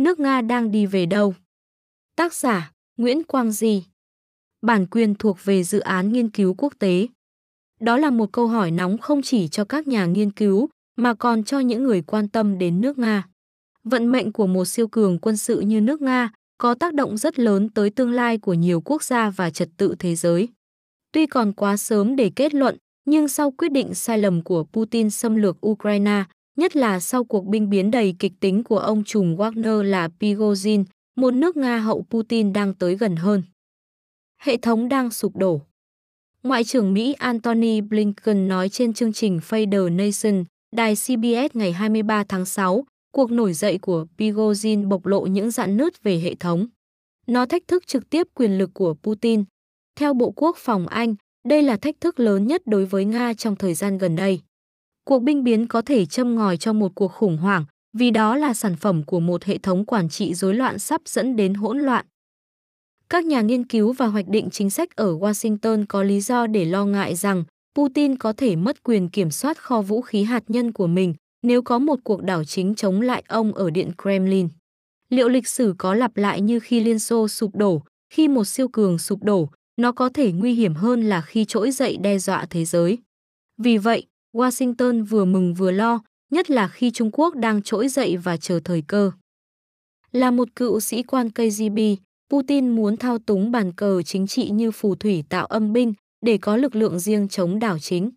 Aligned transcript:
Nước 0.00 0.20
Nga 0.20 0.40
đang 0.40 0.70
đi 0.70 0.86
về 0.86 1.06
đâu? 1.06 1.34
Tác 2.16 2.34
giả 2.34 2.72
Nguyễn 2.96 3.24
Quang 3.24 3.52
Di 3.52 3.84
Bản 4.62 4.86
quyền 4.86 5.14
thuộc 5.14 5.38
về 5.44 5.62
dự 5.62 5.80
án 5.80 6.12
nghiên 6.12 6.30
cứu 6.30 6.54
quốc 6.58 6.74
tế. 6.78 7.06
Đó 7.80 7.96
là 7.96 8.10
một 8.10 8.32
câu 8.32 8.46
hỏi 8.46 8.70
nóng 8.70 8.98
không 8.98 9.22
chỉ 9.22 9.48
cho 9.48 9.64
các 9.64 9.88
nhà 9.88 10.06
nghiên 10.06 10.30
cứu, 10.30 10.68
mà 10.96 11.14
còn 11.14 11.44
cho 11.44 11.58
những 11.58 11.82
người 11.82 12.02
quan 12.02 12.28
tâm 12.28 12.58
đến 12.58 12.80
nước 12.80 12.98
Nga. 12.98 13.28
Vận 13.84 14.12
mệnh 14.12 14.32
của 14.32 14.46
một 14.46 14.64
siêu 14.64 14.88
cường 14.88 15.18
quân 15.18 15.36
sự 15.36 15.60
như 15.60 15.80
nước 15.80 16.02
Nga 16.02 16.32
có 16.58 16.74
tác 16.74 16.94
động 16.94 17.16
rất 17.16 17.38
lớn 17.38 17.68
tới 17.68 17.90
tương 17.90 18.12
lai 18.12 18.38
của 18.38 18.54
nhiều 18.54 18.80
quốc 18.80 19.02
gia 19.02 19.30
và 19.30 19.50
trật 19.50 19.68
tự 19.76 19.94
thế 19.98 20.14
giới. 20.14 20.48
Tuy 21.12 21.26
còn 21.26 21.52
quá 21.52 21.76
sớm 21.76 22.16
để 22.16 22.30
kết 22.36 22.54
luận, 22.54 22.76
nhưng 23.04 23.28
sau 23.28 23.50
quyết 23.50 23.72
định 23.72 23.94
sai 23.94 24.18
lầm 24.18 24.42
của 24.42 24.64
Putin 24.64 25.10
xâm 25.10 25.36
lược 25.36 25.66
Ukraine, 25.66 26.24
nhất 26.60 26.76
là 26.76 27.00
sau 27.00 27.24
cuộc 27.24 27.46
binh 27.46 27.70
biến 27.70 27.90
đầy 27.90 28.14
kịch 28.18 28.32
tính 28.40 28.64
của 28.64 28.78
ông 28.78 29.04
trùm 29.04 29.36
Wagner 29.36 29.82
là 29.82 30.08
Prigozhin, 30.20 30.84
một 31.16 31.30
nước 31.30 31.56
Nga 31.56 31.78
hậu 31.78 32.04
Putin 32.10 32.52
đang 32.52 32.74
tới 32.74 32.96
gần 32.96 33.16
hơn. 33.16 33.42
Hệ 34.42 34.56
thống 34.56 34.88
đang 34.88 35.10
sụp 35.10 35.36
đổ. 35.36 35.60
Ngoại 36.42 36.64
trưởng 36.64 36.94
Mỹ 36.94 37.12
Antony 37.12 37.80
Blinken 37.80 38.48
nói 38.48 38.68
trên 38.68 38.92
chương 38.92 39.12
trình 39.12 39.40
Fader 39.48 39.96
Nation, 39.96 40.44
đài 40.76 40.94
CBS 40.94 41.56
ngày 41.56 41.72
23 41.72 42.24
tháng 42.24 42.46
6, 42.46 42.84
cuộc 43.12 43.32
nổi 43.32 43.52
dậy 43.52 43.78
của 43.78 44.06
Prigozhin 44.18 44.88
bộc 44.88 45.06
lộ 45.06 45.20
những 45.20 45.50
dạn 45.50 45.76
nứt 45.76 46.02
về 46.02 46.18
hệ 46.18 46.34
thống. 46.34 46.66
Nó 47.26 47.46
thách 47.46 47.68
thức 47.68 47.86
trực 47.86 48.10
tiếp 48.10 48.26
quyền 48.34 48.58
lực 48.58 48.70
của 48.74 48.94
Putin. 49.02 49.44
Theo 49.96 50.14
Bộ 50.14 50.30
Quốc 50.36 50.56
phòng 50.58 50.86
Anh, 50.86 51.14
đây 51.48 51.62
là 51.62 51.76
thách 51.76 52.00
thức 52.00 52.20
lớn 52.20 52.46
nhất 52.46 52.62
đối 52.66 52.86
với 52.86 53.04
Nga 53.04 53.34
trong 53.34 53.56
thời 53.56 53.74
gian 53.74 53.98
gần 53.98 54.16
đây. 54.16 54.40
Cuộc 55.04 55.18
binh 55.18 55.44
biến 55.44 55.66
có 55.66 55.82
thể 55.82 56.06
châm 56.06 56.34
ngòi 56.34 56.56
cho 56.56 56.72
một 56.72 56.92
cuộc 56.94 57.12
khủng 57.12 57.36
hoảng, 57.36 57.64
vì 57.98 58.10
đó 58.10 58.36
là 58.36 58.54
sản 58.54 58.76
phẩm 58.76 59.02
của 59.02 59.20
một 59.20 59.44
hệ 59.44 59.58
thống 59.58 59.84
quản 59.84 60.08
trị 60.08 60.34
rối 60.34 60.54
loạn 60.54 60.78
sắp 60.78 61.00
dẫn 61.04 61.36
đến 61.36 61.54
hỗn 61.54 61.78
loạn. 61.78 62.06
Các 63.08 63.24
nhà 63.24 63.40
nghiên 63.40 63.64
cứu 63.64 63.92
và 63.92 64.06
hoạch 64.06 64.28
định 64.28 64.48
chính 64.50 64.70
sách 64.70 64.96
ở 64.96 65.16
Washington 65.16 65.84
có 65.88 66.02
lý 66.02 66.20
do 66.20 66.46
để 66.46 66.64
lo 66.64 66.84
ngại 66.84 67.14
rằng 67.14 67.44
Putin 67.74 68.16
có 68.16 68.32
thể 68.32 68.56
mất 68.56 68.82
quyền 68.82 69.08
kiểm 69.08 69.30
soát 69.30 69.58
kho 69.58 69.82
vũ 69.82 70.00
khí 70.00 70.22
hạt 70.22 70.44
nhân 70.48 70.72
của 70.72 70.86
mình 70.86 71.14
nếu 71.42 71.62
có 71.62 71.78
một 71.78 71.98
cuộc 72.04 72.22
đảo 72.22 72.44
chính 72.44 72.74
chống 72.74 73.00
lại 73.00 73.24
ông 73.28 73.54
ở 73.54 73.70
Điện 73.70 73.90
Kremlin. 74.02 74.48
Liệu 75.08 75.28
lịch 75.28 75.48
sử 75.48 75.74
có 75.78 75.94
lặp 75.94 76.16
lại 76.16 76.40
như 76.40 76.60
khi 76.60 76.80
Liên 76.80 76.98
Xô 76.98 77.28
sụp 77.28 77.56
đổ, 77.56 77.82
khi 78.12 78.28
một 78.28 78.44
siêu 78.44 78.68
cường 78.68 78.98
sụp 78.98 79.22
đổ, 79.22 79.48
nó 79.80 79.92
có 79.92 80.08
thể 80.08 80.32
nguy 80.32 80.54
hiểm 80.54 80.74
hơn 80.74 81.02
là 81.02 81.20
khi 81.20 81.44
trỗi 81.44 81.70
dậy 81.70 81.96
đe 81.96 82.18
dọa 82.18 82.46
thế 82.50 82.64
giới. 82.64 82.98
Vì 83.58 83.78
vậy, 83.78 84.06
Washington 84.32 85.04
vừa 85.04 85.24
mừng 85.24 85.54
vừa 85.54 85.70
lo, 85.70 86.02
nhất 86.30 86.50
là 86.50 86.68
khi 86.68 86.90
Trung 86.90 87.10
Quốc 87.12 87.34
đang 87.34 87.62
trỗi 87.62 87.88
dậy 87.88 88.16
và 88.16 88.36
chờ 88.36 88.60
thời 88.64 88.82
cơ. 88.82 89.10
Là 90.12 90.30
một 90.30 90.48
cựu 90.56 90.80
sĩ 90.80 91.02
quan 91.02 91.30
KGB, 91.30 91.78
Putin 92.30 92.68
muốn 92.68 92.96
thao 92.96 93.18
túng 93.18 93.50
bàn 93.50 93.72
cờ 93.72 94.02
chính 94.02 94.26
trị 94.26 94.50
như 94.50 94.70
phù 94.70 94.94
thủy 94.94 95.24
tạo 95.28 95.46
âm 95.46 95.72
binh 95.72 95.94
để 96.26 96.38
có 96.38 96.56
lực 96.56 96.76
lượng 96.76 96.98
riêng 96.98 97.28
chống 97.28 97.58
đảo 97.58 97.78
chính. 97.78 98.10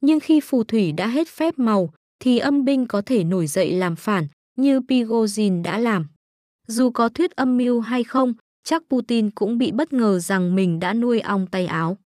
Nhưng 0.00 0.20
khi 0.20 0.40
phù 0.40 0.64
thủy 0.64 0.92
đã 0.92 1.08
hết 1.08 1.28
phép 1.28 1.58
màu, 1.58 1.92
thì 2.20 2.38
âm 2.38 2.64
binh 2.64 2.86
có 2.86 3.02
thể 3.02 3.24
nổi 3.24 3.46
dậy 3.46 3.72
làm 3.72 3.96
phản, 3.96 4.26
như 4.56 4.80
Prigozhin 4.80 5.62
đã 5.62 5.78
làm. 5.78 6.06
Dù 6.66 6.90
có 6.90 7.08
thuyết 7.08 7.36
âm 7.36 7.56
mưu 7.56 7.80
hay 7.80 8.04
không, 8.04 8.34
chắc 8.64 8.82
Putin 8.90 9.30
cũng 9.30 9.58
bị 9.58 9.72
bất 9.72 9.92
ngờ 9.92 10.18
rằng 10.18 10.54
mình 10.54 10.80
đã 10.80 10.94
nuôi 10.94 11.20
ong 11.20 11.46
tay 11.46 11.66
áo. 11.66 11.96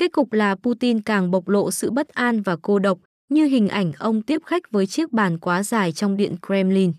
Kết 0.00 0.12
cục 0.12 0.32
là 0.32 0.54
Putin 0.54 1.00
càng 1.00 1.30
bộc 1.30 1.48
lộ 1.48 1.70
sự 1.70 1.90
bất 1.90 2.08
an 2.08 2.42
và 2.42 2.56
cô 2.62 2.78
độc, 2.78 2.98
như 3.28 3.44
hình 3.44 3.68
ảnh 3.68 3.92
ông 3.92 4.22
tiếp 4.22 4.42
khách 4.46 4.70
với 4.70 4.86
chiếc 4.86 5.12
bàn 5.12 5.38
quá 5.38 5.62
dài 5.62 5.92
trong 5.92 6.16
điện 6.16 6.36
Kremlin. 6.46 6.92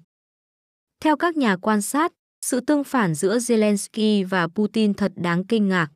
Theo 1.04 1.18
các 1.18 1.38
nhà 1.38 1.58
quan 1.58 1.82
sát, 1.82 2.14
sự 2.46 2.60
tương 2.60 2.84
phản 2.84 3.16
giữa 3.16 3.38
Zelensky 3.38 4.28
và 4.28 4.48
Putin 4.48 4.94
thật 4.94 5.12
đáng 5.16 5.44
kinh 5.44 5.68
ngạc. 5.68 5.88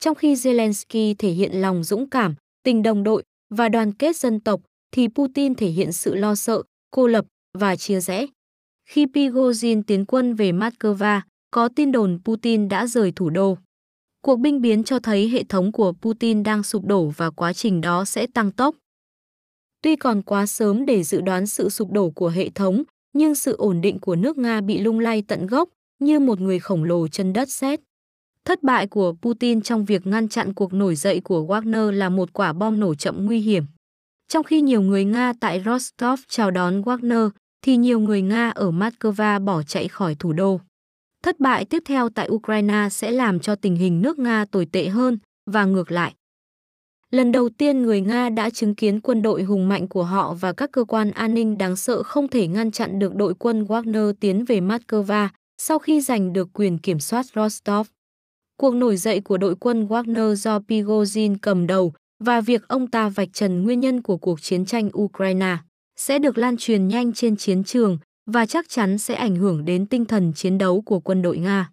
Trong 0.00 0.14
khi 0.14 0.34
Zelensky 0.34 1.14
thể 1.18 1.30
hiện 1.30 1.60
lòng 1.60 1.84
dũng 1.84 2.10
cảm, 2.10 2.34
tình 2.62 2.82
đồng 2.82 3.02
đội 3.02 3.22
và 3.54 3.68
đoàn 3.68 3.92
kết 3.92 4.16
dân 4.16 4.40
tộc, 4.40 4.60
thì 4.92 5.08
Putin 5.08 5.54
thể 5.54 5.68
hiện 5.68 5.92
sự 5.92 6.14
lo 6.14 6.34
sợ, 6.34 6.62
cô 6.90 7.06
lập 7.06 7.24
và 7.58 7.76
chia 7.76 8.00
rẽ. 8.00 8.26
Khi 8.88 9.06
Prigozhin 9.06 9.82
tiến 9.86 10.04
quân 10.04 10.34
về 10.34 10.52
Moscow, 10.52 11.20
có 11.50 11.68
tin 11.76 11.92
đồn 11.92 12.18
Putin 12.24 12.68
đã 12.68 12.86
rời 12.86 13.12
thủ 13.16 13.30
đô. 13.30 13.56
Cuộc 14.22 14.36
binh 14.36 14.60
biến 14.60 14.84
cho 14.84 14.98
thấy 14.98 15.28
hệ 15.28 15.44
thống 15.44 15.72
của 15.72 15.92
Putin 15.92 16.42
đang 16.42 16.62
sụp 16.62 16.84
đổ 16.84 17.12
và 17.16 17.30
quá 17.30 17.52
trình 17.52 17.80
đó 17.80 18.04
sẽ 18.04 18.26
tăng 18.26 18.52
tốc. 18.52 18.76
Tuy 19.82 19.96
còn 19.96 20.22
quá 20.22 20.46
sớm 20.46 20.86
để 20.86 21.02
dự 21.02 21.20
đoán 21.20 21.46
sự 21.46 21.68
sụp 21.68 21.92
đổ 21.92 22.10
của 22.10 22.28
hệ 22.28 22.50
thống, 22.50 22.82
nhưng 23.12 23.34
sự 23.34 23.56
ổn 23.56 23.80
định 23.80 23.98
của 23.98 24.16
nước 24.16 24.38
Nga 24.38 24.60
bị 24.60 24.78
lung 24.78 24.98
lay 24.98 25.22
tận 25.22 25.46
gốc 25.46 25.68
như 25.98 26.20
một 26.20 26.40
người 26.40 26.58
khổng 26.58 26.84
lồ 26.84 27.08
chân 27.08 27.32
đất 27.32 27.50
sét. 27.50 27.80
Thất 28.44 28.62
bại 28.62 28.86
của 28.86 29.14
Putin 29.22 29.60
trong 29.60 29.84
việc 29.84 30.06
ngăn 30.06 30.28
chặn 30.28 30.54
cuộc 30.54 30.72
nổi 30.72 30.94
dậy 30.96 31.20
của 31.20 31.40
Wagner 31.44 31.90
là 31.90 32.08
một 32.08 32.32
quả 32.32 32.52
bom 32.52 32.80
nổ 32.80 32.94
chậm 32.94 33.26
nguy 33.26 33.40
hiểm. 33.40 33.64
Trong 34.28 34.44
khi 34.44 34.60
nhiều 34.60 34.82
người 34.82 35.04
Nga 35.04 35.32
tại 35.40 35.62
Rostov 35.64 36.20
chào 36.28 36.50
đón 36.50 36.82
Wagner, 36.82 37.30
thì 37.62 37.76
nhiều 37.76 38.00
người 38.00 38.22
Nga 38.22 38.50
ở 38.50 38.70
Moscow 38.70 39.44
bỏ 39.44 39.62
chạy 39.62 39.88
khỏi 39.88 40.14
thủ 40.14 40.32
đô. 40.32 40.60
Thất 41.22 41.40
bại 41.40 41.64
tiếp 41.64 41.82
theo 41.86 42.08
tại 42.08 42.28
Ukraine 42.30 42.88
sẽ 42.90 43.10
làm 43.10 43.40
cho 43.40 43.54
tình 43.54 43.76
hình 43.76 44.02
nước 44.02 44.18
Nga 44.18 44.44
tồi 44.50 44.66
tệ 44.72 44.88
hơn 44.88 45.18
và 45.50 45.64
ngược 45.64 45.92
lại. 45.92 46.14
Lần 47.10 47.32
đầu 47.32 47.48
tiên 47.48 47.82
người 47.82 48.00
Nga 48.00 48.28
đã 48.28 48.50
chứng 48.50 48.74
kiến 48.74 49.00
quân 49.00 49.22
đội 49.22 49.42
hùng 49.42 49.68
mạnh 49.68 49.88
của 49.88 50.02
họ 50.04 50.34
và 50.34 50.52
các 50.52 50.72
cơ 50.72 50.84
quan 50.84 51.10
an 51.10 51.34
ninh 51.34 51.58
đáng 51.58 51.76
sợ 51.76 52.02
không 52.02 52.28
thể 52.28 52.46
ngăn 52.46 52.70
chặn 52.70 52.98
được 52.98 53.14
đội 53.14 53.34
quân 53.34 53.64
Wagner 53.64 54.12
tiến 54.20 54.44
về 54.44 54.60
Moscow 54.60 55.28
sau 55.58 55.78
khi 55.78 56.00
giành 56.00 56.32
được 56.32 56.48
quyền 56.52 56.78
kiểm 56.78 57.00
soát 57.00 57.26
Rostov. 57.34 57.86
Cuộc 58.56 58.74
nổi 58.74 58.96
dậy 58.96 59.20
của 59.20 59.38
đội 59.38 59.56
quân 59.56 59.86
Wagner 59.86 60.34
do 60.34 60.58
Prigozhin 60.58 61.36
cầm 61.42 61.66
đầu 61.66 61.92
và 62.24 62.40
việc 62.40 62.68
ông 62.68 62.86
ta 62.86 63.08
vạch 63.08 63.28
trần 63.32 63.62
nguyên 63.62 63.80
nhân 63.80 64.02
của 64.02 64.16
cuộc 64.16 64.42
chiến 64.42 64.64
tranh 64.64 64.90
Ukraine 64.98 65.56
sẽ 65.96 66.18
được 66.18 66.38
lan 66.38 66.56
truyền 66.56 66.88
nhanh 66.88 67.12
trên 67.12 67.36
chiến 67.36 67.64
trường 67.64 67.98
và 68.32 68.46
chắc 68.46 68.68
chắn 68.68 68.98
sẽ 68.98 69.14
ảnh 69.14 69.36
hưởng 69.36 69.64
đến 69.64 69.86
tinh 69.86 70.04
thần 70.04 70.32
chiến 70.32 70.58
đấu 70.58 70.80
của 70.80 71.00
quân 71.00 71.22
đội 71.22 71.38
Nga. 71.38 71.70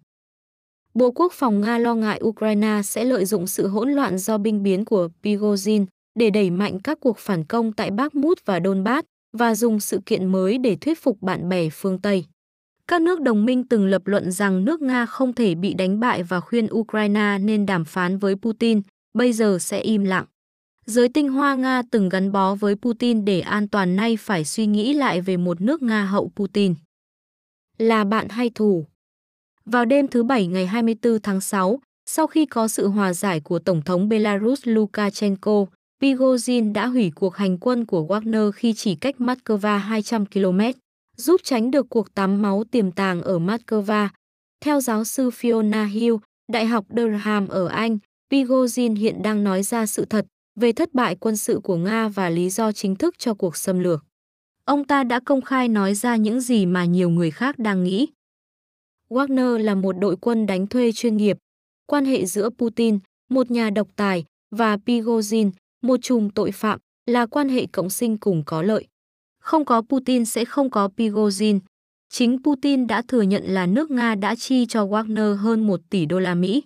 Bộ 0.94 1.10
Quốc 1.10 1.32
phòng 1.32 1.60
Nga 1.60 1.78
lo 1.78 1.94
ngại 1.94 2.20
Ukraine 2.24 2.80
sẽ 2.84 3.04
lợi 3.04 3.24
dụng 3.24 3.46
sự 3.46 3.68
hỗn 3.68 3.90
loạn 3.90 4.18
do 4.18 4.38
binh 4.38 4.62
biến 4.62 4.84
của 4.84 5.08
Prigozhin 5.22 5.86
để 6.18 6.30
đẩy 6.30 6.50
mạnh 6.50 6.78
các 6.80 7.00
cuộc 7.00 7.18
phản 7.18 7.44
công 7.44 7.72
tại 7.72 7.90
Bakhmut 7.90 8.38
và 8.46 8.60
Donbass 8.64 9.06
và 9.32 9.54
dùng 9.54 9.80
sự 9.80 10.00
kiện 10.06 10.26
mới 10.26 10.58
để 10.58 10.76
thuyết 10.76 11.02
phục 11.02 11.22
bạn 11.22 11.48
bè 11.48 11.68
phương 11.70 11.98
Tây. 11.98 12.24
Các 12.86 13.02
nước 13.02 13.20
đồng 13.20 13.44
minh 13.44 13.64
từng 13.64 13.86
lập 13.86 14.06
luận 14.06 14.32
rằng 14.32 14.64
nước 14.64 14.82
Nga 14.82 15.06
không 15.06 15.32
thể 15.32 15.54
bị 15.54 15.74
đánh 15.74 16.00
bại 16.00 16.22
và 16.22 16.40
khuyên 16.40 16.68
Ukraine 16.74 17.38
nên 17.38 17.66
đàm 17.66 17.84
phán 17.84 18.18
với 18.18 18.34
Putin, 18.34 18.82
bây 19.14 19.32
giờ 19.32 19.58
sẽ 19.60 19.80
im 19.80 20.04
lặng. 20.04 20.24
Giới 20.88 21.08
tinh 21.08 21.28
hoa 21.28 21.54
Nga 21.54 21.82
từng 21.90 22.08
gắn 22.08 22.32
bó 22.32 22.54
với 22.54 22.74
Putin 22.74 23.24
để 23.24 23.40
an 23.40 23.68
toàn 23.68 23.96
nay 23.96 24.16
phải 24.16 24.44
suy 24.44 24.66
nghĩ 24.66 24.92
lại 24.92 25.20
về 25.20 25.36
một 25.36 25.60
nước 25.60 25.82
Nga 25.82 26.04
hậu 26.04 26.30
Putin. 26.36 26.74
Là 27.78 28.04
bạn 28.04 28.28
hay 28.28 28.50
thù? 28.54 28.84
Vào 29.64 29.84
đêm 29.84 30.08
thứ 30.08 30.22
Bảy 30.22 30.46
ngày 30.46 30.66
24 30.66 31.20
tháng 31.22 31.40
6, 31.40 31.80
sau 32.06 32.26
khi 32.26 32.46
có 32.46 32.68
sự 32.68 32.88
hòa 32.88 33.12
giải 33.12 33.40
của 33.40 33.58
Tổng 33.58 33.82
thống 33.82 34.08
Belarus 34.08 34.60
Lukashenko, 34.64 35.66
Prigozhin 36.00 36.72
đã 36.72 36.86
hủy 36.86 37.12
cuộc 37.14 37.36
hành 37.36 37.58
quân 37.58 37.86
của 37.86 38.06
Wagner 38.08 38.50
khi 38.52 38.72
chỉ 38.72 38.94
cách 38.94 39.14
Moscow 39.18 39.78
200 39.78 40.26
km, 40.26 40.60
giúp 41.16 41.40
tránh 41.44 41.70
được 41.70 41.86
cuộc 41.88 42.14
tắm 42.14 42.42
máu 42.42 42.64
tiềm 42.70 42.92
tàng 42.92 43.22
ở 43.22 43.38
Moscow. 43.38 44.08
Theo 44.60 44.80
giáo 44.80 45.04
sư 45.04 45.30
Fiona 45.30 45.86
Hill, 45.86 46.14
Đại 46.52 46.66
học 46.66 46.84
Durham 46.96 47.48
ở 47.48 47.66
Anh, 47.66 47.98
Prigozhin 48.30 48.96
hiện 48.96 49.22
đang 49.22 49.44
nói 49.44 49.62
ra 49.62 49.86
sự 49.86 50.04
thật 50.04 50.26
về 50.60 50.72
thất 50.72 50.94
bại 50.94 51.16
quân 51.20 51.36
sự 51.36 51.60
của 51.64 51.76
Nga 51.76 52.08
và 52.08 52.30
lý 52.30 52.50
do 52.50 52.72
chính 52.72 52.96
thức 52.96 53.18
cho 53.18 53.34
cuộc 53.34 53.56
xâm 53.56 53.78
lược. 53.78 54.04
Ông 54.64 54.84
ta 54.84 55.04
đã 55.04 55.20
công 55.20 55.40
khai 55.40 55.68
nói 55.68 55.94
ra 55.94 56.16
những 56.16 56.40
gì 56.40 56.66
mà 56.66 56.84
nhiều 56.84 57.10
người 57.10 57.30
khác 57.30 57.58
đang 57.58 57.84
nghĩ. 57.84 58.08
Wagner 59.08 59.58
là 59.58 59.74
một 59.74 59.98
đội 59.98 60.16
quân 60.16 60.46
đánh 60.46 60.66
thuê 60.66 60.92
chuyên 60.92 61.16
nghiệp. 61.16 61.38
Quan 61.86 62.04
hệ 62.04 62.26
giữa 62.26 62.50
Putin, 62.50 62.98
một 63.30 63.50
nhà 63.50 63.70
độc 63.70 63.88
tài, 63.96 64.24
và 64.50 64.76
Prigozhin, 64.76 65.50
một 65.82 65.96
chùm 66.02 66.30
tội 66.30 66.52
phạm, 66.52 66.80
là 67.06 67.26
quan 67.26 67.48
hệ 67.48 67.66
cộng 67.66 67.90
sinh 67.90 68.18
cùng 68.18 68.42
có 68.46 68.62
lợi. 68.62 68.86
Không 69.40 69.64
có 69.64 69.82
Putin 69.82 70.24
sẽ 70.24 70.44
không 70.44 70.70
có 70.70 70.88
Prigozhin. 70.96 71.60
Chính 72.08 72.42
Putin 72.42 72.86
đã 72.86 73.02
thừa 73.08 73.22
nhận 73.22 73.44
là 73.44 73.66
nước 73.66 73.90
Nga 73.90 74.14
đã 74.14 74.34
chi 74.34 74.66
cho 74.66 74.86
Wagner 74.86 75.34
hơn 75.34 75.66
1 75.66 75.80
tỷ 75.90 76.06
đô 76.06 76.18
la 76.18 76.34
Mỹ. 76.34 76.62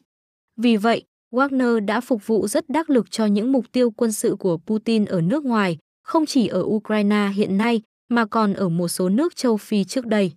Vì 0.56 0.76
vậy, 0.76 1.04
Wagner 1.32 1.84
đã 1.84 2.00
phục 2.00 2.26
vụ 2.26 2.46
rất 2.46 2.68
đắc 2.68 2.90
lực 2.90 3.10
cho 3.10 3.26
những 3.26 3.52
mục 3.52 3.64
tiêu 3.72 3.90
quân 3.90 4.12
sự 4.12 4.36
của 4.38 4.56
Putin 4.56 5.04
ở 5.04 5.20
nước 5.20 5.44
ngoài, 5.44 5.78
không 6.02 6.26
chỉ 6.26 6.46
ở 6.46 6.62
Ukraine 6.62 7.30
hiện 7.34 7.56
nay 7.56 7.82
mà 8.08 8.26
còn 8.26 8.54
ở 8.54 8.68
một 8.68 8.88
số 8.88 9.08
nước 9.08 9.36
châu 9.36 9.56
Phi 9.56 9.84
trước 9.84 10.06
đây. 10.06 10.32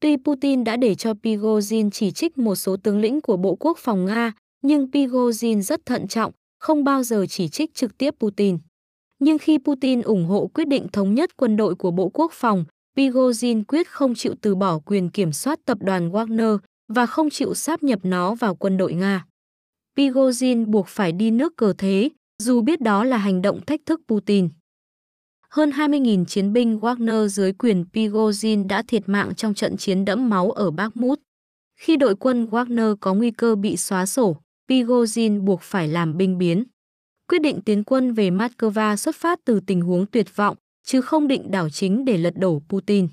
Tuy 0.00 0.16
Putin 0.16 0.64
đã 0.64 0.76
để 0.76 0.94
cho 0.94 1.12
Prigozhin 1.12 1.90
chỉ 1.90 2.10
trích 2.10 2.38
một 2.38 2.54
số 2.54 2.76
tướng 2.76 3.00
lĩnh 3.00 3.20
của 3.20 3.36
Bộ 3.36 3.54
Quốc 3.54 3.78
phòng 3.78 4.04
Nga, 4.04 4.32
nhưng 4.62 4.86
Prigozhin 4.86 5.60
rất 5.60 5.86
thận 5.86 6.08
trọng, 6.08 6.32
không 6.60 6.84
bao 6.84 7.02
giờ 7.02 7.26
chỉ 7.28 7.48
trích 7.48 7.74
trực 7.74 7.98
tiếp 7.98 8.14
Putin. 8.20 8.58
Nhưng 9.18 9.38
khi 9.38 9.58
Putin 9.58 10.02
ủng 10.02 10.24
hộ 10.24 10.50
quyết 10.54 10.68
định 10.68 10.86
thống 10.92 11.14
nhất 11.14 11.36
quân 11.36 11.56
đội 11.56 11.74
của 11.74 11.90
Bộ 11.90 12.08
Quốc 12.08 12.32
phòng, 12.32 12.64
Prigozhin 12.96 13.64
quyết 13.68 13.88
không 13.88 14.14
chịu 14.14 14.34
từ 14.40 14.54
bỏ 14.54 14.78
quyền 14.78 15.10
kiểm 15.10 15.32
soát 15.32 15.58
tập 15.64 15.78
đoàn 15.80 16.10
Wagner 16.10 16.58
và 16.92 17.06
không 17.06 17.30
chịu 17.30 17.54
sáp 17.54 17.82
nhập 17.82 17.98
nó 18.02 18.34
vào 18.34 18.54
quân 18.54 18.76
đội 18.76 18.92
Nga. 18.92 19.26
Prigozhin 19.96 20.70
buộc 20.70 20.86
phải 20.88 21.12
đi 21.12 21.30
nước 21.30 21.56
cờ 21.56 21.72
thế, 21.78 22.10
dù 22.42 22.60
biết 22.60 22.80
đó 22.80 23.04
là 23.04 23.16
hành 23.16 23.42
động 23.42 23.60
thách 23.66 23.80
thức 23.86 24.00
Putin. 24.08 24.48
Hơn 25.50 25.70
20.000 25.70 26.24
chiến 26.24 26.52
binh 26.52 26.78
Wagner 26.78 27.26
dưới 27.26 27.52
quyền 27.52 27.84
Prigozhin 27.92 28.66
đã 28.66 28.82
thiệt 28.88 29.02
mạng 29.06 29.34
trong 29.34 29.54
trận 29.54 29.76
chiến 29.76 30.04
đẫm 30.04 30.28
máu 30.28 30.50
ở 30.50 30.70
Bakhmut. 30.70 31.20
Khi 31.80 31.96
đội 31.96 32.16
quân 32.16 32.46
Wagner 32.46 32.96
có 32.96 33.14
nguy 33.14 33.30
cơ 33.30 33.56
bị 33.56 33.76
xóa 33.76 34.06
sổ, 34.06 34.36
Prigozhin 34.68 35.44
buộc 35.44 35.60
phải 35.62 35.88
làm 35.88 36.16
binh 36.16 36.38
biến. 36.38 36.64
Quyết 37.28 37.38
định 37.38 37.60
tiến 37.64 37.84
quân 37.84 38.12
về 38.12 38.30
Moscow 38.30 38.96
xuất 38.96 39.16
phát 39.16 39.40
từ 39.44 39.60
tình 39.60 39.80
huống 39.80 40.06
tuyệt 40.06 40.36
vọng, 40.36 40.56
chứ 40.86 41.00
không 41.00 41.28
định 41.28 41.50
đảo 41.50 41.70
chính 41.70 42.04
để 42.04 42.18
lật 42.18 42.34
đổ 42.36 42.62
Putin. 42.68 43.08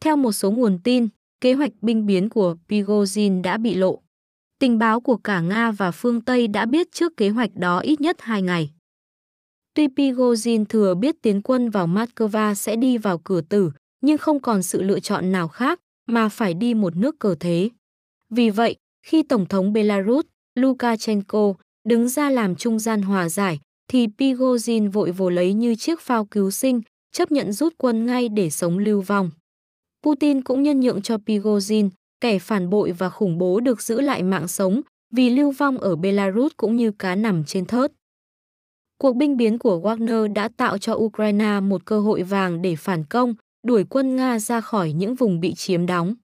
Theo 0.00 0.16
một 0.16 0.32
số 0.32 0.50
nguồn 0.50 0.78
tin, 0.84 1.08
kế 1.40 1.54
hoạch 1.54 1.72
binh 1.80 2.06
biến 2.06 2.28
của 2.28 2.56
Prigozhin 2.68 3.42
đã 3.42 3.58
bị 3.58 3.74
lộ. 3.74 4.01
Tình 4.62 4.78
báo 4.78 5.00
của 5.00 5.16
cả 5.16 5.40
Nga 5.40 5.70
và 5.70 5.90
phương 5.90 6.20
Tây 6.20 6.48
đã 6.48 6.66
biết 6.66 6.92
trước 6.92 7.16
kế 7.16 7.28
hoạch 7.28 7.50
đó 7.54 7.78
ít 7.78 8.00
nhất 8.00 8.16
hai 8.20 8.42
ngày. 8.42 8.70
Tuy 9.74 9.86
Pigozhin 9.86 10.64
thừa 10.64 10.94
biết 10.94 11.22
tiến 11.22 11.42
quân 11.42 11.70
vào 11.70 11.86
Moscow 11.86 12.54
sẽ 12.54 12.76
đi 12.76 12.98
vào 12.98 13.18
cửa 13.18 13.40
tử, 13.40 13.70
nhưng 14.00 14.18
không 14.18 14.40
còn 14.40 14.62
sự 14.62 14.82
lựa 14.82 15.00
chọn 15.00 15.32
nào 15.32 15.48
khác 15.48 15.80
mà 16.06 16.28
phải 16.28 16.54
đi 16.54 16.74
một 16.74 16.96
nước 16.96 17.18
cờ 17.18 17.34
thế. 17.40 17.70
Vì 18.30 18.50
vậy, 18.50 18.76
khi 19.06 19.22
Tổng 19.22 19.46
thống 19.46 19.72
Belarus 19.72 20.24
Lukashenko 20.54 21.54
đứng 21.88 22.08
ra 22.08 22.30
làm 22.30 22.56
trung 22.56 22.78
gian 22.78 23.02
hòa 23.02 23.28
giải, 23.28 23.60
thì 23.88 24.06
Pigozhin 24.18 24.90
vội 24.90 25.10
vồ 25.10 25.30
lấy 25.30 25.52
như 25.52 25.74
chiếc 25.74 26.00
phao 26.00 26.24
cứu 26.24 26.50
sinh, 26.50 26.80
chấp 27.12 27.32
nhận 27.32 27.52
rút 27.52 27.74
quân 27.76 28.06
ngay 28.06 28.28
để 28.28 28.50
sống 28.50 28.78
lưu 28.78 29.00
vong. 29.00 29.30
Putin 30.02 30.42
cũng 30.42 30.62
nhân 30.62 30.80
nhượng 30.80 31.02
cho 31.02 31.16
Pigozhin, 31.26 31.90
kẻ 32.22 32.38
phản 32.38 32.70
bội 32.70 32.92
và 32.92 33.10
khủng 33.10 33.38
bố 33.38 33.60
được 33.60 33.82
giữ 33.82 34.00
lại 34.00 34.22
mạng 34.22 34.48
sống 34.48 34.80
vì 35.14 35.30
lưu 35.30 35.50
vong 35.50 35.78
ở 35.78 35.96
Belarus 35.96 36.52
cũng 36.56 36.76
như 36.76 36.90
cá 36.90 37.14
nằm 37.14 37.44
trên 37.44 37.66
thớt. 37.66 37.92
Cuộc 38.98 39.16
binh 39.16 39.36
biến 39.36 39.58
của 39.58 39.80
Wagner 39.80 40.32
đã 40.32 40.48
tạo 40.56 40.78
cho 40.78 40.94
Ukraine 40.94 41.60
một 41.60 41.84
cơ 41.84 42.00
hội 42.00 42.22
vàng 42.22 42.62
để 42.62 42.76
phản 42.76 43.04
công, 43.04 43.34
đuổi 43.66 43.84
quân 43.84 44.16
Nga 44.16 44.38
ra 44.38 44.60
khỏi 44.60 44.92
những 44.92 45.14
vùng 45.14 45.40
bị 45.40 45.54
chiếm 45.54 45.86
đóng. 45.86 46.14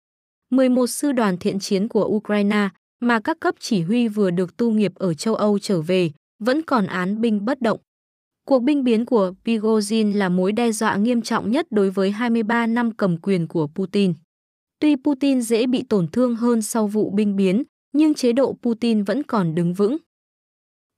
11 0.51 0.87
sư 0.87 1.13
đoàn 1.13 1.37
thiện 1.37 1.59
chiến 1.59 1.89
của 1.89 2.05
Ukraine 2.05 2.69
mà 3.01 3.21
các 3.21 3.41
cấp 3.41 3.55
chỉ 3.61 3.83
huy 3.83 4.09
vừa 4.09 4.31
được 4.31 4.57
tu 4.57 4.71
nghiệp 4.71 4.93
ở 4.95 5.15
châu 5.15 5.35
Âu 5.35 5.59
trở 5.59 5.81
về, 5.81 6.11
vẫn 6.39 6.63
còn 6.63 6.87
án 6.87 7.21
binh 7.21 7.45
bất 7.45 7.63
động. 7.63 7.81
Cuộc 8.47 8.59
binh 8.59 8.85
biến 8.85 9.07
của 9.07 9.33
Prigozhin 9.45 10.17
là 10.17 10.29
mối 10.29 10.53
đe 10.53 10.73
dọa 10.73 10.97
nghiêm 10.97 11.23
trọng 11.23 11.51
nhất 11.51 11.67
đối 11.71 11.91
với 11.91 12.11
23 12.11 12.67
năm 12.67 12.93
cầm 12.93 13.17
quyền 13.17 13.47
của 13.47 13.67
Putin. 13.75 14.15
Tuy 14.81 14.97
Putin 14.97 15.43
dễ 15.43 15.67
bị 15.67 15.83
tổn 15.89 16.09
thương 16.09 16.37
hơn 16.37 16.63
sau 16.63 16.87
vụ 16.87 17.11
binh 17.11 17.37
biến, 17.37 17.63
nhưng 17.93 18.15
chế 18.15 18.33
độ 18.33 18.57
Putin 18.63 19.03
vẫn 19.03 19.23
còn 19.23 19.55
đứng 19.55 19.75
vững. 19.75 19.97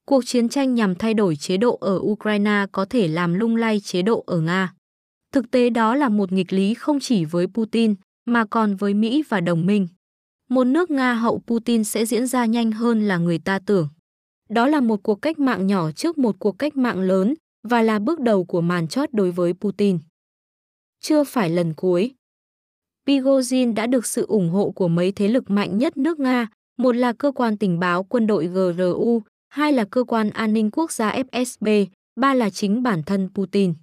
Cuộc 0.06 0.26
chiến 0.26 0.48
tranh 0.48 0.74
nhằm 0.74 0.94
thay 0.94 1.14
đổi 1.14 1.36
chế 1.36 1.56
độ 1.56 1.78
ở 1.80 1.98
Ukraine 2.02 2.66
có 2.72 2.84
thể 2.84 3.08
làm 3.08 3.34
lung 3.34 3.56
lay 3.56 3.80
chế 3.80 4.02
độ 4.02 4.24
ở 4.26 4.40
Nga. 4.40 4.74
Thực 5.32 5.50
tế 5.50 5.70
đó 5.70 5.94
là 5.94 6.08
một 6.08 6.32
nghịch 6.32 6.52
lý 6.52 6.74
không 6.74 7.00
chỉ 7.00 7.24
với 7.24 7.46
Putin, 7.46 7.94
mà 8.24 8.44
còn 8.44 8.76
với 8.76 8.94
Mỹ 8.94 9.22
và 9.28 9.40
đồng 9.40 9.66
minh. 9.66 9.88
Một 10.48 10.64
nước 10.64 10.90
Nga 10.90 11.14
hậu 11.14 11.42
Putin 11.46 11.84
sẽ 11.84 12.06
diễn 12.06 12.26
ra 12.26 12.46
nhanh 12.46 12.72
hơn 12.72 13.08
là 13.08 13.18
người 13.18 13.38
ta 13.38 13.58
tưởng. 13.66 13.88
Đó 14.48 14.66
là 14.66 14.80
một 14.80 15.00
cuộc 15.02 15.22
cách 15.22 15.38
mạng 15.38 15.66
nhỏ 15.66 15.92
trước 15.92 16.18
một 16.18 16.36
cuộc 16.38 16.58
cách 16.58 16.76
mạng 16.76 17.00
lớn 17.00 17.34
và 17.68 17.82
là 17.82 17.98
bước 17.98 18.20
đầu 18.20 18.44
của 18.44 18.60
màn 18.60 18.88
chót 18.88 19.08
đối 19.12 19.30
với 19.30 19.52
Putin. 19.52 19.98
Chưa 21.00 21.24
phải 21.24 21.50
lần 21.50 21.74
cuối. 21.74 22.14
Prigozhin 23.10 23.74
đã 23.74 23.86
được 23.86 24.06
sự 24.06 24.26
ủng 24.26 24.50
hộ 24.50 24.70
của 24.70 24.88
mấy 24.88 25.12
thế 25.12 25.28
lực 25.28 25.50
mạnh 25.50 25.78
nhất 25.78 25.96
nước 25.96 26.20
Nga, 26.20 26.48
một 26.78 26.96
là 26.96 27.12
cơ 27.12 27.32
quan 27.32 27.56
tình 27.56 27.78
báo 27.78 28.02
quân 28.02 28.26
đội 28.26 28.46
GRU, 28.46 29.22
hai 29.48 29.72
là 29.72 29.84
cơ 29.84 30.04
quan 30.04 30.30
an 30.30 30.52
ninh 30.52 30.70
quốc 30.70 30.92
gia 30.92 31.12
FSB, 31.12 31.86
ba 32.20 32.34
là 32.34 32.50
chính 32.50 32.82
bản 32.82 33.02
thân 33.02 33.28
Putin. 33.34 33.74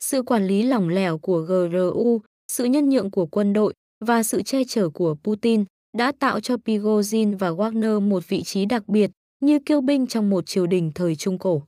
Sự 0.00 0.22
quản 0.22 0.46
lý 0.46 0.62
lỏng 0.62 0.88
lẻo 0.88 1.18
của 1.18 1.40
GRU, 1.40 2.20
sự 2.52 2.64
nhân 2.64 2.88
nhượng 2.88 3.10
của 3.10 3.26
quân 3.26 3.52
đội 3.52 3.74
và 4.04 4.22
sự 4.22 4.42
che 4.42 4.64
chở 4.64 4.88
của 4.88 5.16
Putin 5.24 5.64
đã 5.96 6.12
tạo 6.18 6.40
cho 6.40 6.56
Prigozhin 6.56 7.38
và 7.38 7.50
Wagner 7.50 8.00
một 8.00 8.28
vị 8.28 8.42
trí 8.42 8.66
đặc 8.66 8.88
biệt 8.88 9.10
như 9.40 9.58
kiêu 9.58 9.80
binh 9.80 10.06
trong 10.06 10.30
một 10.30 10.46
triều 10.46 10.66
đình 10.66 10.92
thời 10.94 11.16
Trung 11.16 11.38
Cổ. 11.38 11.62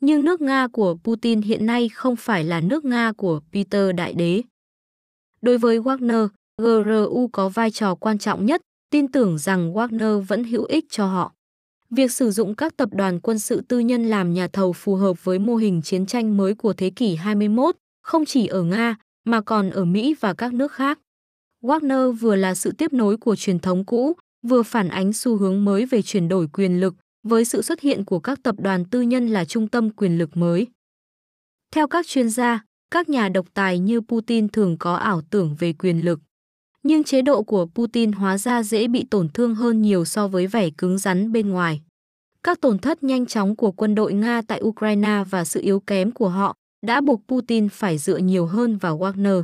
Nhưng 0.00 0.24
nước 0.24 0.40
Nga 0.40 0.68
của 0.72 0.96
Putin 1.04 1.42
hiện 1.42 1.66
nay 1.66 1.88
không 1.88 2.16
phải 2.16 2.44
là 2.44 2.60
nước 2.60 2.84
Nga 2.84 3.12
của 3.12 3.40
Peter 3.52 3.94
Đại 3.96 4.12
Đế. 4.12 4.42
Đối 5.42 5.58
với 5.58 5.78
Wagner, 5.78 6.28
GRU 6.62 7.28
có 7.32 7.48
vai 7.48 7.70
trò 7.70 7.94
quan 7.94 8.18
trọng 8.18 8.46
nhất, 8.46 8.60
tin 8.90 9.08
tưởng 9.08 9.38
rằng 9.38 9.72
Wagner 9.72 10.20
vẫn 10.20 10.44
hữu 10.44 10.64
ích 10.64 10.84
cho 10.90 11.06
họ. 11.06 11.32
Việc 11.90 12.12
sử 12.12 12.30
dụng 12.30 12.54
các 12.54 12.76
tập 12.76 12.88
đoàn 12.92 13.20
quân 13.20 13.38
sự 13.38 13.60
tư 13.68 13.78
nhân 13.78 14.04
làm 14.04 14.34
nhà 14.34 14.48
thầu 14.48 14.72
phù 14.72 14.94
hợp 14.94 15.24
với 15.24 15.38
mô 15.38 15.56
hình 15.56 15.82
chiến 15.82 16.06
tranh 16.06 16.36
mới 16.36 16.54
của 16.54 16.72
thế 16.72 16.90
kỷ 16.90 17.14
21, 17.14 17.76
không 18.02 18.24
chỉ 18.24 18.46
ở 18.46 18.62
Nga 18.62 18.96
mà 19.24 19.40
còn 19.40 19.70
ở 19.70 19.84
Mỹ 19.84 20.14
và 20.20 20.34
các 20.34 20.54
nước 20.54 20.72
khác. 20.72 20.98
Wagner 21.62 22.12
vừa 22.12 22.36
là 22.36 22.54
sự 22.54 22.72
tiếp 22.72 22.92
nối 22.92 23.16
của 23.16 23.36
truyền 23.36 23.58
thống 23.58 23.84
cũ, 23.84 24.12
vừa 24.42 24.62
phản 24.62 24.88
ánh 24.88 25.12
xu 25.12 25.36
hướng 25.36 25.64
mới 25.64 25.86
về 25.86 26.02
chuyển 26.02 26.28
đổi 26.28 26.48
quyền 26.52 26.80
lực 26.80 26.94
với 27.22 27.44
sự 27.44 27.62
xuất 27.62 27.80
hiện 27.80 28.04
của 28.04 28.20
các 28.20 28.38
tập 28.42 28.54
đoàn 28.58 28.84
tư 28.84 29.00
nhân 29.00 29.28
là 29.28 29.44
trung 29.44 29.68
tâm 29.68 29.90
quyền 29.90 30.18
lực 30.18 30.36
mới. 30.36 30.66
Theo 31.74 31.88
các 31.88 32.06
chuyên 32.06 32.30
gia, 32.30 32.64
các 32.90 33.08
nhà 33.08 33.28
độc 33.28 33.46
tài 33.54 33.78
như 33.78 34.00
Putin 34.00 34.48
thường 34.48 34.76
có 34.78 34.94
ảo 34.94 35.22
tưởng 35.30 35.56
về 35.58 35.72
quyền 35.72 36.04
lực. 36.04 36.20
Nhưng 36.84 37.04
chế 37.04 37.22
độ 37.22 37.42
của 37.42 37.66
Putin 37.74 38.12
hóa 38.12 38.38
ra 38.38 38.62
dễ 38.62 38.88
bị 38.88 39.06
tổn 39.10 39.28
thương 39.28 39.54
hơn 39.54 39.82
nhiều 39.82 40.04
so 40.04 40.28
với 40.28 40.46
vẻ 40.46 40.70
cứng 40.78 40.98
rắn 40.98 41.32
bên 41.32 41.48
ngoài. 41.48 41.82
Các 42.42 42.60
tổn 42.60 42.78
thất 42.78 43.02
nhanh 43.02 43.26
chóng 43.26 43.56
của 43.56 43.72
quân 43.72 43.94
đội 43.94 44.12
Nga 44.12 44.42
tại 44.48 44.60
Ukraine 44.62 45.24
và 45.30 45.44
sự 45.44 45.60
yếu 45.60 45.80
kém 45.80 46.10
của 46.10 46.28
họ 46.28 46.54
đã 46.86 47.00
buộc 47.00 47.20
Putin 47.28 47.68
phải 47.68 47.98
dựa 47.98 48.16
nhiều 48.16 48.46
hơn 48.46 48.76
vào 48.76 48.98
Wagner 48.98 49.42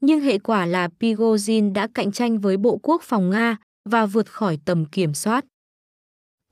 nhưng 0.00 0.20
hệ 0.20 0.38
quả 0.38 0.66
là 0.66 0.88
Prigozhin 1.00 1.72
đã 1.72 1.88
cạnh 1.94 2.12
tranh 2.12 2.38
với 2.38 2.56
Bộ 2.56 2.78
Quốc 2.82 3.02
phòng 3.02 3.30
Nga 3.30 3.56
và 3.88 4.06
vượt 4.06 4.32
khỏi 4.32 4.58
tầm 4.64 4.84
kiểm 4.84 5.14
soát. 5.14 5.44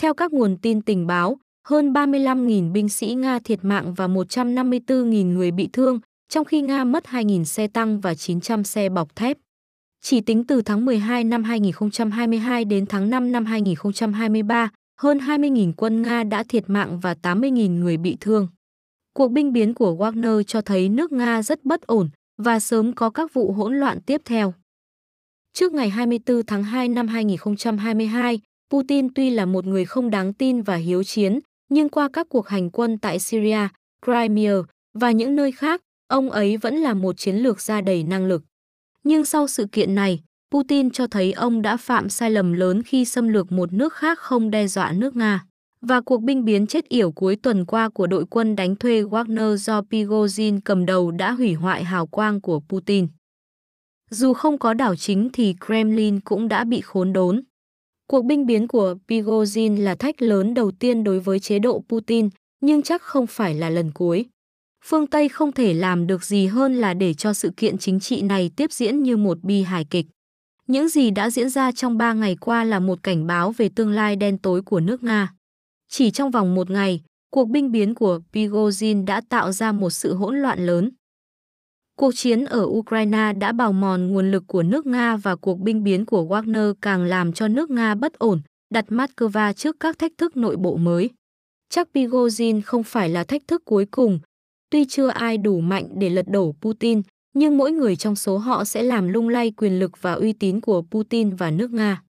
Theo 0.02 0.14
các 0.14 0.32
nguồn 0.32 0.56
tin 0.56 0.82
tình 0.82 1.06
báo, 1.06 1.38
hơn 1.68 1.92
35.000 1.92 2.72
binh 2.72 2.88
sĩ 2.88 3.14
Nga 3.14 3.38
thiệt 3.38 3.58
mạng 3.62 3.94
và 3.94 4.06
154.000 4.08 5.26
người 5.26 5.50
bị 5.50 5.68
thương, 5.72 6.00
trong 6.28 6.44
khi 6.44 6.60
Nga 6.60 6.84
mất 6.84 7.04
2.000 7.04 7.44
xe 7.44 7.68
tăng 7.68 8.00
và 8.00 8.14
900 8.14 8.64
xe 8.64 8.88
bọc 8.88 9.16
thép. 9.16 9.38
Chỉ 10.00 10.20
tính 10.20 10.44
từ 10.44 10.62
tháng 10.62 10.84
12 10.84 11.24
năm 11.24 11.44
2022 11.44 12.64
đến 12.64 12.86
tháng 12.86 13.10
5 13.10 13.32
năm 13.32 13.44
2023, 13.44 14.70
hơn 15.00 15.18
20.000 15.18 15.72
quân 15.76 16.02
Nga 16.02 16.24
đã 16.24 16.44
thiệt 16.48 16.64
mạng 16.66 17.00
và 17.00 17.14
80.000 17.22 17.70
người 17.70 17.96
bị 17.96 18.16
thương. 18.20 18.48
Cuộc 19.14 19.28
binh 19.28 19.52
biến 19.52 19.74
của 19.74 19.96
Wagner 19.96 20.42
cho 20.42 20.60
thấy 20.60 20.88
nước 20.88 21.12
Nga 21.12 21.42
rất 21.42 21.64
bất 21.64 21.82
ổn, 21.86 22.10
và 22.42 22.60
sớm 22.60 22.92
có 22.92 23.10
các 23.10 23.34
vụ 23.34 23.52
hỗn 23.52 23.74
loạn 23.74 24.00
tiếp 24.06 24.20
theo. 24.24 24.54
Trước 25.52 25.72
ngày 25.72 25.88
24 25.90 26.42
tháng 26.46 26.64
2 26.64 26.88
năm 26.88 27.08
2022, 27.08 28.40
Putin 28.70 29.14
tuy 29.14 29.30
là 29.30 29.46
một 29.46 29.66
người 29.66 29.84
không 29.84 30.10
đáng 30.10 30.32
tin 30.32 30.62
và 30.62 30.76
hiếu 30.76 31.04
chiến, 31.04 31.38
nhưng 31.68 31.88
qua 31.88 32.08
các 32.12 32.26
cuộc 32.28 32.48
hành 32.48 32.70
quân 32.70 32.98
tại 32.98 33.18
Syria, 33.18 33.68
Crimea 34.04 34.54
và 34.98 35.10
những 35.10 35.36
nơi 35.36 35.52
khác, 35.52 35.80
ông 36.08 36.30
ấy 36.30 36.56
vẫn 36.56 36.76
là 36.76 36.94
một 36.94 37.16
chiến 37.18 37.36
lược 37.36 37.60
gia 37.60 37.80
đầy 37.80 38.02
năng 38.02 38.26
lực. 38.26 38.42
Nhưng 39.08 39.24
sau 39.24 39.48
sự 39.48 39.66
kiện 39.72 39.94
này, 39.94 40.20
Putin 40.50 40.90
cho 40.90 41.06
thấy 41.06 41.32
ông 41.32 41.62
đã 41.62 41.76
phạm 41.76 42.08
sai 42.08 42.30
lầm 42.30 42.52
lớn 42.52 42.82
khi 42.82 43.04
xâm 43.04 43.28
lược 43.28 43.52
một 43.52 43.72
nước 43.72 43.92
khác 43.92 44.18
không 44.18 44.50
đe 44.50 44.66
dọa 44.66 44.92
nước 44.92 45.16
Nga 45.16 45.44
và 45.80 46.00
cuộc 46.00 46.22
binh 46.22 46.44
biến 46.44 46.66
chết 46.66 46.88
yểu 46.88 47.12
cuối 47.12 47.36
tuần 47.36 47.64
qua 47.64 47.88
của 47.88 48.06
đội 48.06 48.24
quân 48.30 48.56
đánh 48.56 48.76
thuê 48.76 49.02
Wagner 49.02 49.56
do 49.56 49.80
Prigozhin 49.80 50.60
cầm 50.64 50.86
đầu 50.86 51.10
đã 51.10 51.32
hủy 51.32 51.54
hoại 51.54 51.84
hào 51.84 52.06
quang 52.06 52.40
của 52.40 52.60
Putin. 52.68 53.08
Dù 54.10 54.32
không 54.32 54.58
có 54.58 54.74
đảo 54.74 54.96
chính 54.96 55.28
thì 55.32 55.54
Kremlin 55.66 56.20
cũng 56.20 56.48
đã 56.48 56.64
bị 56.64 56.80
khốn 56.80 57.12
đốn. 57.12 57.42
Cuộc 58.08 58.24
binh 58.24 58.46
biến 58.46 58.68
của 58.68 58.94
Prigozhin 59.08 59.82
là 59.82 59.94
thách 59.94 60.22
lớn 60.22 60.54
đầu 60.54 60.70
tiên 60.70 61.04
đối 61.04 61.20
với 61.20 61.40
chế 61.40 61.58
độ 61.58 61.82
Putin, 61.88 62.28
nhưng 62.60 62.82
chắc 62.82 63.02
không 63.02 63.26
phải 63.26 63.54
là 63.54 63.70
lần 63.70 63.90
cuối. 63.90 64.26
Phương 64.90 65.06
Tây 65.06 65.28
không 65.28 65.52
thể 65.52 65.74
làm 65.74 66.06
được 66.06 66.24
gì 66.24 66.46
hơn 66.46 66.74
là 66.74 66.94
để 66.94 67.14
cho 67.14 67.32
sự 67.32 67.50
kiện 67.56 67.78
chính 67.78 68.00
trị 68.00 68.22
này 68.22 68.50
tiếp 68.56 68.72
diễn 68.72 69.02
như 69.02 69.16
một 69.16 69.38
bi 69.42 69.62
hài 69.62 69.84
kịch. 69.84 70.06
Những 70.66 70.88
gì 70.88 71.10
đã 71.10 71.30
diễn 71.30 71.50
ra 71.50 71.72
trong 71.72 71.98
ba 71.98 72.12
ngày 72.12 72.36
qua 72.40 72.64
là 72.64 72.80
một 72.80 73.02
cảnh 73.02 73.26
báo 73.26 73.52
về 73.52 73.68
tương 73.68 73.90
lai 73.90 74.16
đen 74.16 74.38
tối 74.38 74.62
của 74.62 74.80
nước 74.80 75.02
Nga. 75.02 75.32
Chỉ 75.88 76.10
trong 76.10 76.30
vòng 76.30 76.54
một 76.54 76.70
ngày, 76.70 77.02
cuộc 77.30 77.44
binh 77.44 77.72
biến 77.72 77.94
của 77.94 78.20
Prigozhin 78.32 79.04
đã 79.04 79.20
tạo 79.28 79.52
ra 79.52 79.72
một 79.72 79.90
sự 79.90 80.14
hỗn 80.14 80.38
loạn 80.38 80.66
lớn. 80.66 80.90
Cuộc 81.98 82.12
chiến 82.14 82.44
ở 82.44 82.62
Ukraine 82.66 83.32
đã 83.32 83.52
bào 83.52 83.72
mòn 83.72 84.08
nguồn 84.08 84.30
lực 84.30 84.44
của 84.46 84.62
nước 84.62 84.86
Nga 84.86 85.16
và 85.16 85.36
cuộc 85.36 85.58
binh 85.58 85.84
biến 85.84 86.06
của 86.06 86.22
Wagner 86.22 86.74
càng 86.82 87.04
làm 87.04 87.32
cho 87.32 87.48
nước 87.48 87.70
Nga 87.70 87.94
bất 87.94 88.18
ổn, 88.18 88.40
đặt 88.74 88.84
Moscow 88.88 89.52
trước 89.52 89.76
các 89.80 89.98
thách 89.98 90.12
thức 90.18 90.36
nội 90.36 90.56
bộ 90.56 90.76
mới. 90.76 91.10
Chắc 91.70 91.88
Prigozhin 91.94 92.60
không 92.64 92.82
phải 92.82 93.08
là 93.08 93.24
thách 93.24 93.42
thức 93.48 93.62
cuối 93.64 93.86
cùng. 93.90 94.20
Tuy 94.70 94.84
chưa 94.84 95.08
ai 95.08 95.38
đủ 95.38 95.60
mạnh 95.60 95.88
để 95.94 96.10
lật 96.10 96.28
đổ 96.28 96.54
Putin, 96.60 97.02
nhưng 97.34 97.58
mỗi 97.58 97.72
người 97.72 97.96
trong 97.96 98.16
số 98.16 98.38
họ 98.38 98.64
sẽ 98.64 98.82
làm 98.82 99.08
lung 99.08 99.28
lay 99.28 99.50
quyền 99.50 99.78
lực 99.78 100.02
và 100.02 100.12
uy 100.12 100.32
tín 100.32 100.60
của 100.60 100.82
Putin 100.90 101.36
và 101.36 101.50
nước 101.50 101.70
Nga. 101.70 102.02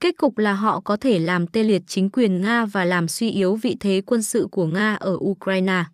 Kết 0.00 0.16
cục 0.18 0.38
là 0.38 0.52
họ 0.52 0.80
có 0.80 0.96
thể 0.96 1.18
làm 1.18 1.46
tê 1.46 1.62
liệt 1.62 1.82
chính 1.86 2.10
quyền 2.10 2.40
Nga 2.40 2.66
và 2.66 2.84
làm 2.84 3.08
suy 3.08 3.30
yếu 3.30 3.56
vị 3.56 3.76
thế 3.80 4.02
quân 4.06 4.22
sự 4.22 4.48
của 4.50 4.66
Nga 4.66 4.94
ở 4.94 5.16
Ukraine. 5.20 5.84